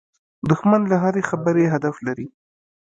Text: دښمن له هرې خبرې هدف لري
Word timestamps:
دښمن 0.49 0.81
له 0.91 0.97
هرې 1.03 1.21
خبرې 1.29 1.65
هدف 1.73 1.95
لري 2.07 2.27